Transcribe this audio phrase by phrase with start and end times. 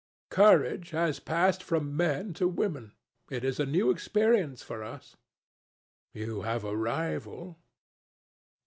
[0.31, 2.93] "Courage has passed from men to women.
[3.29, 5.15] It is a new experience for us."
[6.11, 7.59] "You have a rival."